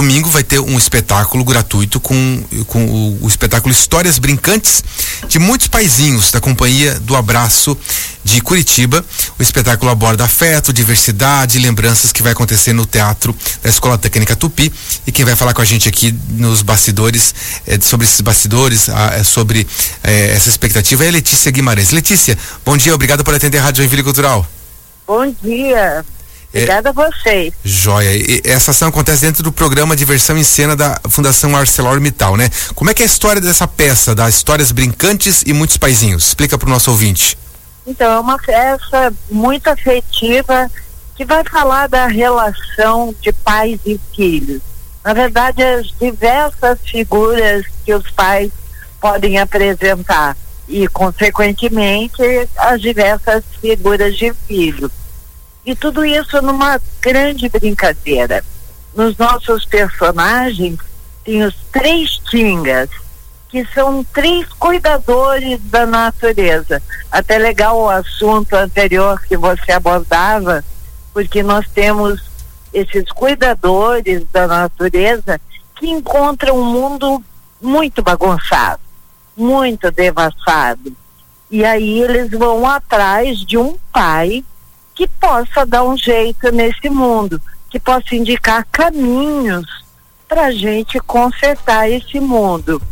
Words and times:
domingo 0.00 0.30
vai 0.30 0.42
ter 0.42 0.58
um 0.58 0.78
espetáculo 0.78 1.44
gratuito 1.44 2.00
com, 2.00 2.42
com 2.66 2.86
o, 2.86 3.18
o 3.22 3.28
espetáculo 3.28 3.70
Histórias 3.70 4.18
Brincantes 4.18 4.82
de 5.28 5.38
muitos 5.38 5.68
paizinhos 5.68 6.30
da 6.30 6.40
companhia 6.40 6.98
do 7.00 7.14
Abraço 7.14 7.76
de 8.24 8.40
Curitiba. 8.40 9.04
O 9.38 9.42
espetáculo 9.42 9.90
aborda 9.90 10.24
afeto, 10.24 10.72
diversidade, 10.72 11.58
lembranças 11.58 12.12
que 12.12 12.22
vai 12.22 12.32
acontecer 12.32 12.72
no 12.72 12.86
teatro 12.86 13.36
da 13.62 13.68
Escola 13.68 13.98
Técnica 13.98 14.34
Tupi. 14.34 14.72
E 15.06 15.12
quem 15.12 15.22
vai 15.22 15.36
falar 15.36 15.52
com 15.52 15.60
a 15.60 15.66
gente 15.66 15.86
aqui 15.86 16.16
nos 16.30 16.62
bastidores 16.62 17.34
é, 17.66 17.78
sobre 17.78 18.06
esses 18.06 18.22
bastidores, 18.22 18.88
a, 18.88 19.16
é, 19.16 19.22
sobre 19.22 19.66
é, 20.02 20.30
essa 20.30 20.48
expectativa 20.48 21.04
é 21.04 21.10
Letícia 21.10 21.52
Guimarães. 21.52 21.90
Letícia, 21.90 22.38
bom 22.64 22.74
dia, 22.74 22.94
obrigado 22.94 23.22
por 23.22 23.34
atender 23.34 23.58
a 23.58 23.64
Rádio 23.64 23.82
Joinville 23.82 24.02
Cultural. 24.02 24.48
Bom 25.06 25.30
dia. 25.42 26.06
Obrigada 26.52 26.88
é, 26.88 26.90
a 26.90 26.92
vocês. 26.92 27.54
Joia. 27.64 28.16
E 28.16 28.42
essa 28.44 28.72
ação 28.72 28.88
acontece 28.88 29.22
dentro 29.22 29.42
do 29.42 29.52
programa 29.52 29.94
Diversão 29.94 30.36
em 30.36 30.42
Cena 30.42 30.74
da 30.74 31.00
Fundação 31.08 31.56
ArcelorMittal, 31.56 32.36
né? 32.36 32.50
Como 32.74 32.90
é 32.90 32.94
que 32.94 33.02
é 33.02 33.06
a 33.06 33.06
história 33.06 33.40
dessa 33.40 33.68
peça, 33.68 34.14
das 34.14 34.34
histórias 34.34 34.72
brincantes 34.72 35.42
e 35.46 35.52
muitos 35.52 35.76
paizinhos? 35.76 36.26
Explica 36.26 36.58
para 36.58 36.66
o 36.66 36.70
nosso 36.70 36.90
ouvinte. 36.90 37.38
Então, 37.86 38.12
é 38.12 38.18
uma 38.18 38.38
peça 38.38 39.12
muito 39.30 39.68
afetiva 39.68 40.70
que 41.16 41.24
vai 41.24 41.44
falar 41.44 41.88
da 41.88 42.06
relação 42.06 43.14
de 43.20 43.32
pais 43.32 43.78
e 43.86 43.98
filhos. 44.14 44.60
Na 45.04 45.12
verdade, 45.12 45.62
as 45.62 45.86
diversas 45.98 46.78
figuras 46.84 47.64
que 47.84 47.94
os 47.94 48.10
pais 48.10 48.50
podem 49.00 49.38
apresentar 49.38 50.36
e, 50.68 50.86
consequentemente, 50.88 52.22
as 52.56 52.80
diversas 52.80 53.42
figuras 53.60 54.16
de 54.16 54.32
filhos. 54.46 54.90
E 55.64 55.74
tudo 55.74 56.04
isso 56.04 56.40
numa 56.42 56.80
grande 57.00 57.48
brincadeira. 57.48 58.44
Nos 58.94 59.16
nossos 59.16 59.64
personagens 59.64 60.78
tem 61.24 61.42
os 61.42 61.54
três 61.70 62.18
tingas, 62.30 62.88
que 63.48 63.64
são 63.74 64.04
três 64.04 64.46
cuidadores 64.54 65.60
da 65.64 65.84
natureza. 65.84 66.82
Até 67.10 67.38
legal 67.38 67.78
o 67.78 67.90
assunto 67.90 68.54
anterior 68.54 69.20
que 69.22 69.36
você 69.36 69.72
abordava, 69.72 70.64
porque 71.12 71.42
nós 71.42 71.66
temos 71.68 72.20
esses 72.72 73.10
cuidadores 73.10 74.24
da 74.32 74.46
natureza 74.46 75.40
que 75.74 75.88
encontram 75.88 76.56
um 76.58 76.64
mundo 76.64 77.22
muito 77.60 78.02
bagunçado, 78.02 78.80
muito 79.36 79.90
devastado. 79.90 80.92
E 81.50 81.64
aí 81.64 82.00
eles 82.00 82.30
vão 82.30 82.66
atrás 82.66 83.38
de 83.38 83.58
um 83.58 83.76
pai 83.92 84.44
que 85.00 85.08
possa 85.18 85.64
dar 85.64 85.82
um 85.82 85.96
jeito 85.96 86.52
nesse 86.52 86.90
mundo, 86.90 87.40
que 87.70 87.80
possa 87.80 88.14
indicar 88.14 88.66
caminhos 88.70 89.64
para 90.28 90.48
a 90.48 90.50
gente 90.50 91.00
consertar 91.00 91.90
esse 91.90 92.20
mundo. 92.20 92.82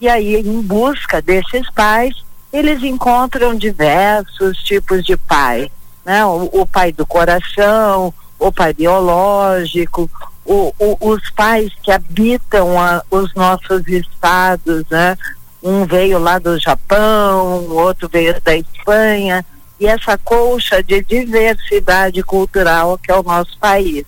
E 0.00 0.08
aí, 0.08 0.36
em 0.36 0.62
busca 0.62 1.20
desses 1.20 1.68
pais, 1.70 2.14
eles 2.52 2.84
encontram 2.84 3.56
diversos 3.56 4.58
tipos 4.58 5.02
de 5.02 5.16
pai, 5.16 5.68
né? 6.04 6.24
O, 6.24 6.48
o 6.52 6.64
pai 6.64 6.92
do 6.92 7.04
coração, 7.04 8.14
o 8.38 8.52
pai 8.52 8.72
biológico, 8.72 10.08
o, 10.44 10.72
o, 10.78 10.96
os 11.00 11.30
pais 11.30 11.72
que 11.82 11.90
habitam 11.90 12.80
a, 12.80 13.02
os 13.10 13.34
nossos 13.34 13.88
estados, 13.88 14.84
né? 14.88 15.18
Um 15.60 15.84
veio 15.84 16.20
lá 16.20 16.38
do 16.38 16.56
Japão, 16.60 17.66
outro 17.70 18.08
veio 18.08 18.40
da 18.40 18.56
Espanha, 18.56 19.44
e 19.80 19.86
essa 19.86 20.18
colcha 20.18 20.82
de 20.82 21.02
diversidade 21.02 22.22
cultural 22.22 22.98
que 22.98 23.10
é 23.10 23.16
o 23.16 23.22
nosso 23.22 23.56
país. 23.58 24.04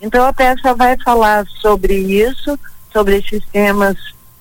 Então 0.00 0.26
a 0.26 0.32
peça 0.32 0.74
vai 0.74 0.96
falar 0.98 1.46
sobre 1.60 1.94
isso, 1.94 2.58
sobre 2.92 3.18
esses 3.18 3.42
temas 3.52 3.96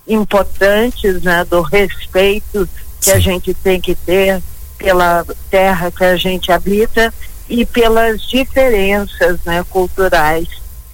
importantes, 0.07 1.21
né, 1.21 1.45
do 1.45 1.61
respeito 1.61 2.67
que 2.99 3.11
Sim. 3.11 3.11
a 3.11 3.19
gente 3.19 3.53
tem 3.53 3.79
que 3.79 3.93
ter 3.93 4.41
pela 4.77 5.25
terra 5.49 5.91
que 5.91 6.03
a 6.03 6.17
gente 6.17 6.51
habita 6.51 7.13
e 7.47 7.65
pelas 7.65 8.21
diferenças, 8.21 9.39
né, 9.45 9.63
culturais 9.69 10.47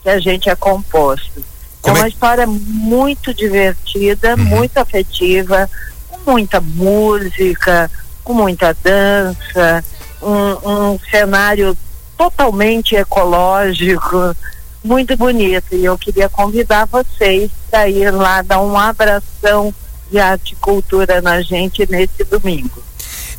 que 0.03 0.09
a 0.09 0.19
gente 0.19 0.49
é 0.49 0.55
composto. 0.55 1.43
Como 1.81 1.97
é 1.97 2.01
uma 2.01 2.07
história 2.07 2.45
muito 2.45 3.33
divertida, 3.33 4.35
uhum. 4.35 4.45
muito 4.45 4.77
afetiva, 4.77 5.69
com 6.09 6.31
muita 6.31 6.59
música, 6.61 7.89
com 8.23 8.33
muita 8.33 8.75
dança, 8.83 9.83
um, 10.21 10.91
um 10.93 10.99
cenário 11.09 11.77
totalmente 12.17 12.95
ecológico, 12.95 14.35
muito 14.83 15.15
bonito. 15.17 15.73
E 15.73 15.85
eu 15.85 15.97
queria 15.97 16.29
convidar 16.29 16.85
vocês 16.85 17.49
para 17.69 17.89
ir 17.89 18.11
lá 18.11 18.41
dar 18.41 18.61
um 18.61 18.77
abração 18.77 19.73
de 20.09 20.19
arte 20.19 20.53
e 20.53 20.55
cultura 20.55 21.21
na 21.21 21.41
gente 21.41 21.89
nesse 21.89 22.23
domingo. 22.23 22.83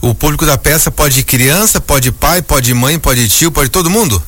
O 0.00 0.14
público 0.14 0.44
da 0.44 0.58
peça 0.58 0.90
pode 0.90 1.22
criança, 1.22 1.80
pode 1.80 2.10
pai, 2.10 2.42
pode 2.42 2.74
mãe, 2.74 2.98
pode 2.98 3.28
tio, 3.28 3.52
pode 3.52 3.70
todo 3.70 3.88
mundo? 3.88 4.20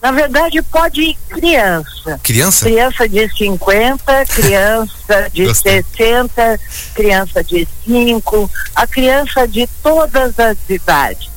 Na 0.00 0.10
verdade, 0.12 0.62
pode 0.62 1.02
ir 1.02 1.18
criança. 1.28 2.18
Criança? 2.22 2.64
Criança 2.64 3.08
de 3.08 3.28
50, 3.36 4.26
criança 4.26 5.30
de 5.30 5.54
60, 5.54 6.60
criança 6.94 7.44
de 7.44 7.68
5, 7.84 8.50
a 8.74 8.86
criança 8.86 9.46
de 9.46 9.66
todas 9.82 10.38
as 10.38 10.56
idades. 10.68 11.28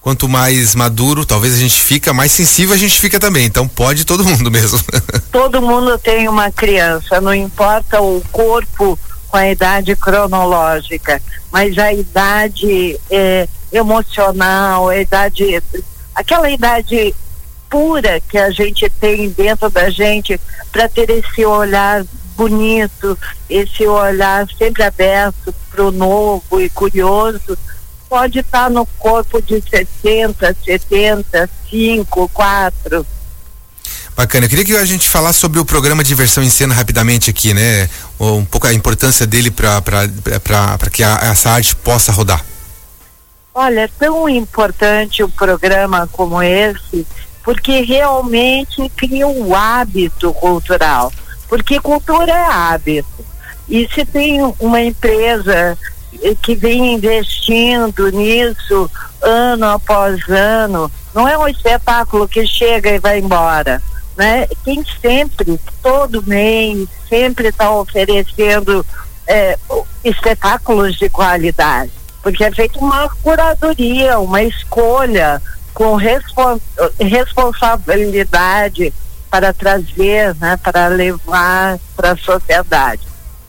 Quanto 0.00 0.28
mais 0.28 0.74
maduro, 0.74 1.26
talvez 1.26 1.54
a 1.54 1.58
gente 1.58 1.80
fica, 1.80 2.12
mais 2.12 2.32
sensível 2.32 2.74
a 2.74 2.78
gente 2.78 2.98
fica 2.98 3.18
também. 3.18 3.46
Então 3.46 3.66
pode 3.66 4.04
todo 4.04 4.24
mundo 4.24 4.50
mesmo. 4.50 4.78
todo 5.32 5.62
mundo 5.62 5.98
tem 5.98 6.28
uma 6.28 6.50
criança, 6.50 7.20
não 7.20 7.34
importa 7.34 8.00
o 8.00 8.22
corpo 8.30 8.98
com 9.28 9.36
a 9.36 9.48
idade 9.48 9.94
cronológica, 9.96 11.22
mas 11.52 11.78
a 11.78 11.92
idade 11.92 12.98
é, 13.10 13.48
emocional, 13.72 14.88
a 14.88 14.98
idade, 14.98 15.62
aquela 16.14 16.50
idade 16.50 17.14
pura 17.70 18.20
que 18.20 18.36
a 18.36 18.50
gente 18.50 18.90
tem 18.90 19.30
dentro 19.30 19.70
da 19.70 19.88
gente 19.88 20.38
para 20.72 20.88
ter 20.88 21.08
esse 21.08 21.46
olhar 21.46 22.04
bonito, 22.36 23.16
esse 23.48 23.86
olhar 23.86 24.46
sempre 24.58 24.82
aberto 24.82 25.54
para 25.70 25.84
o 25.84 25.92
novo 25.92 26.60
e 26.60 26.68
curioso, 26.68 27.56
pode 28.08 28.40
estar 28.40 28.64
tá 28.64 28.70
no 28.70 28.84
corpo 28.98 29.40
de 29.40 29.62
60, 29.62 30.56
70, 30.64 31.48
5, 31.70 32.28
4. 32.28 33.06
Bacana. 34.16 34.46
Eu 34.46 34.50
queria 34.50 34.64
que 34.64 34.76
a 34.76 34.84
gente 34.84 35.08
falasse 35.08 35.38
sobre 35.38 35.60
o 35.60 35.64
programa 35.64 36.02
Diversão 36.02 36.42
em 36.42 36.50
Cena 36.50 36.74
rapidamente 36.74 37.30
aqui, 37.30 37.54
né? 37.54 37.88
Um 38.18 38.44
pouco 38.44 38.66
a 38.66 38.74
importância 38.74 39.26
dele 39.26 39.50
para 39.50 39.72
que 40.92 41.02
a, 41.02 41.20
essa 41.22 41.50
arte 41.50 41.76
possa 41.76 42.10
rodar. 42.10 42.44
Olha, 43.54 43.80
é 43.80 43.88
tão 43.88 44.28
importante 44.28 45.22
um 45.22 45.30
programa 45.30 46.08
como 46.12 46.42
esse 46.42 47.06
porque 47.42 47.80
realmente 47.80 48.90
cria 48.96 49.26
um 49.26 49.54
hábito 49.54 50.32
cultural. 50.34 51.12
Porque 51.48 51.80
cultura 51.80 52.32
é 52.32 52.46
hábito. 52.46 53.24
E 53.68 53.88
se 53.94 54.04
tem 54.04 54.40
uma 54.58 54.80
empresa 54.82 55.78
que 56.42 56.54
vem 56.54 56.94
investindo 56.94 58.10
nisso 58.10 58.90
ano 59.22 59.66
após 59.66 60.20
ano, 60.28 60.90
não 61.14 61.28
é 61.28 61.36
um 61.38 61.48
espetáculo 61.48 62.28
que 62.28 62.46
chega 62.46 62.90
e 62.90 62.98
vai 62.98 63.18
embora. 63.18 63.82
Né? 64.16 64.46
Tem 64.64 64.84
sempre, 65.00 65.58
todo 65.82 66.22
mês, 66.26 66.88
sempre 67.08 67.48
está 67.48 67.70
oferecendo 67.70 68.84
é, 69.26 69.58
espetáculos 70.04 70.96
de 70.96 71.08
qualidade. 71.08 71.92
Porque 72.22 72.44
é 72.44 72.50
feita 72.52 72.78
uma 72.78 73.08
curadoria, 73.22 74.18
uma 74.18 74.42
escolha 74.42 75.40
com 75.80 75.94
respons 75.94 76.60
responsabilidade 77.00 78.92
para 79.30 79.50
trazer, 79.50 80.34
né, 80.34 80.58
para 80.62 80.88
levar 80.88 81.78
para 81.96 82.12
a 82.12 82.16
sociedade. 82.18 83.00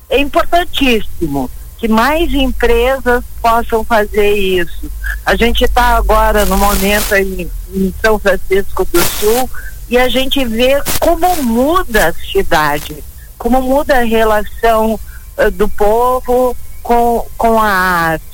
É 0.09 0.17
importantíssimo 0.17 1.51
que 1.77 1.89
mais 1.89 2.33
empresas 2.33 3.21
possam 3.41 3.83
fazer 3.83 4.31
isso. 4.31 4.89
A 5.25 5.35
gente 5.35 5.65
está 5.65 5.97
agora 5.97 6.45
no 6.45 6.55
momento 6.55 7.13
em, 7.15 7.51
em 7.73 7.93
São 8.01 8.17
Francisco 8.17 8.85
do 8.85 9.03
Sul 9.03 9.49
e 9.89 9.97
a 9.97 10.07
gente 10.07 10.45
vê 10.45 10.81
como 11.01 11.43
muda 11.43 12.07
a 12.07 12.13
cidade, 12.13 13.03
como 13.37 13.61
muda 13.61 13.97
a 13.97 14.05
relação 14.05 14.97
uh, 15.37 15.51
do 15.51 15.67
povo 15.67 16.55
com, 16.81 17.27
com 17.37 17.59
a 17.59 17.67
arte 17.67 18.30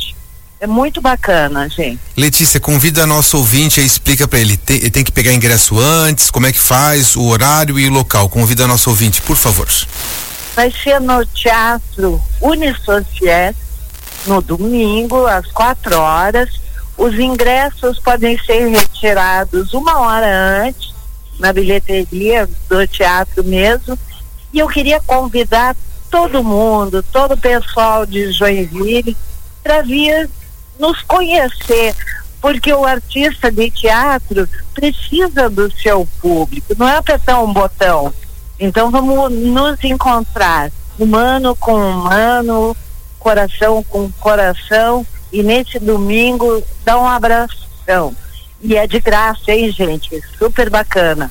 é 0.60 0.68
muito 0.68 1.00
bacana, 1.02 1.70
gente. 1.70 2.00
Letícia, 2.16 2.60
convida 2.60 3.06
nosso 3.06 3.38
ouvinte 3.38 3.80
e 3.80 3.86
explica 3.86 4.28
para 4.28 4.40
ele. 4.40 4.58
Tem, 4.58 4.80
tem 4.90 5.04
que 5.04 5.12
pegar 5.12 5.34
ingresso 5.34 5.80
antes, 5.80 6.32
como 6.32 6.48
é 6.48 6.52
que 6.52 6.60
faz, 6.60 7.16
o 7.16 7.24
horário 7.26 7.80
e 7.80 7.88
o 7.88 7.92
local. 7.92 8.28
Convida 8.30 8.66
nosso 8.66 8.90
ouvinte, 8.90 9.22
por 9.22 9.38
favor. 9.38 9.68
Vai 10.56 10.72
ser 10.72 11.00
no 11.00 11.24
Teatro 11.28 12.22
Unisociet, 12.42 13.56
no 14.26 14.42
domingo, 14.42 15.28
às 15.28 15.46
quatro 15.52 16.00
horas. 16.00 16.50
Os 16.98 17.14
ingressos 17.14 18.00
podem 18.00 18.38
ser 18.40 18.68
retirados 18.68 19.74
uma 19.74 20.00
hora 20.00 20.66
antes 20.66 20.92
na 21.38 21.54
bilheteria 21.54 22.50
do 22.68 22.88
teatro 22.88 23.44
mesmo. 23.44 23.98
E 24.52 24.58
eu 24.58 24.68
queria 24.68 25.00
convidar 25.00 25.76
todo 26.10 26.44
mundo, 26.44 27.04
todo 27.04 27.34
o 27.34 27.38
pessoal 27.38 28.08
de 28.08 28.32
Joinville, 28.32 29.16
para 29.64 29.84
vir 29.84 30.28
nos 30.80 31.02
conhecer, 31.04 31.96
porque 32.42 32.74
o 32.74 32.86
artista 32.86 33.52
de 33.52 33.70
teatro 33.72 34.48
precisa 34.74 35.50
do 35.50 35.72
seu 35.72 36.08
público, 36.22 36.74
não 36.78 36.88
é 36.88 36.98
apertar 36.98 37.42
um 37.42 37.52
botão. 37.52 38.14
Então 38.60 38.90
vamos 38.90 39.32
nos 39.32 39.84
encontrar, 39.84 40.72
humano 40.98 41.56
com 41.56 41.76
humano, 41.76 42.76
coração 43.20 43.84
com 43.84 44.12
coração, 44.14 45.06
e 45.32 45.44
nesse 45.44 45.80
domingo 45.80 46.64
dá 46.84 46.98
um 46.98 47.08
abração. 47.08 48.16
E 48.62 48.76
é 48.76 48.88
de 48.88 49.00
graça, 49.00 49.52
hein, 49.52 49.72
gente? 49.72 50.22
Super 50.38 50.70
bacana. 50.70 51.30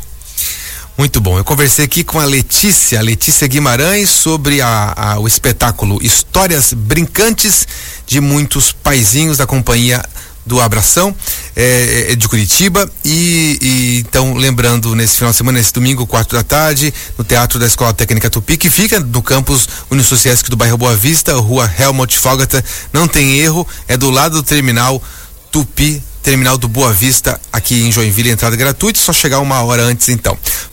Muito 0.98 1.20
bom. 1.20 1.37
Eu 1.37 1.44
conversei 1.44 1.84
aqui 1.84 2.02
com 2.02 2.19
a 2.19 2.25
Letícia, 2.25 3.02
Letícia 3.02 3.46
Guimarães, 3.46 4.08
sobre 4.08 4.62
a, 4.62 4.94
a, 4.96 5.19
o 5.19 5.28
espetáculo 5.28 5.98
Histórias 6.02 6.72
Brincantes 6.72 7.69
de 8.06 8.19
muitos 8.19 8.72
paizinhos 8.72 9.37
da 9.37 9.46
companhia 9.46 10.02
do 10.46 10.58
Abração 10.58 11.14
é, 11.54 12.12
é, 12.12 12.16
de 12.16 12.26
Curitiba 12.28 12.88
e, 13.04 13.58
e, 13.60 13.98
então 13.98 14.34
lembrando 14.34 14.94
nesse 14.94 15.16
final 15.16 15.32
de 15.32 15.37
semana, 15.37 15.58
nesse 15.58 15.72
domingo, 15.72 16.06
quatro 16.06 16.34
da 16.34 16.44
tarde, 16.44 16.94
no 17.19 17.25
Teatro 17.25 17.58
da 17.58 17.66
Escola 17.66 17.92
Técnica 17.92 18.31
Tupi, 18.31 18.56
que 18.56 18.70
fica 18.70 18.99
no 19.00 19.20
campus 19.20 19.69
Unisociesc 19.90 20.49
do 20.49 20.56
bairro 20.56 20.78
Boa 20.78 20.96
Vista, 20.96 21.34
rua 21.34 21.70
Helmut 21.78 22.16
Fogata, 22.16 22.64
não 22.92 23.06
tem 23.06 23.38
erro, 23.38 23.66
é 23.88 23.96
do 23.99 24.08
lado 24.08 24.37
do 24.37 24.42
terminal 24.42 25.02
Tupi 25.50 26.02
terminal 26.26 26.58
do 26.58 26.66
Boa 26.66 26.92
Vista 26.92 27.40
aqui 27.52 27.82
em 27.82 27.92
Joinville, 27.92 28.31
entrada 28.31 28.56
gratuita, 28.56 28.99
só 28.99 29.12
chegar 29.12 29.38
uma 29.38 29.62
hora 29.62 29.84
antes 29.84 30.08
então. 30.08 30.37